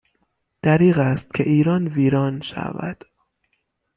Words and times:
دریغ 0.63 0.97
است 0.99 1.33
که 1.33 1.43
ایران 1.49 1.87
ویران 1.87 2.41
شود 2.41 3.03